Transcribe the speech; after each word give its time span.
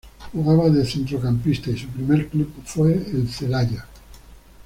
Jugaba 0.33 0.67
de 0.71 0.83
centrocampista 0.83 1.69
y 1.69 1.77
su 1.77 1.85
primer 1.89 2.27
club 2.27 2.51
fue 2.65 2.91
el 2.93 3.29
Celaya. 3.29 3.85